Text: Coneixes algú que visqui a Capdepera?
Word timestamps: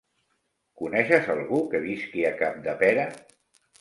Coneixes 0.81 1.29
algú 1.35 1.61
que 1.73 1.83
visqui 1.85 2.25
a 2.31 2.35
Capdepera? 2.43 3.05